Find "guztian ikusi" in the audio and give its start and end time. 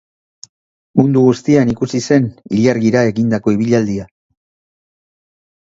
1.25-2.01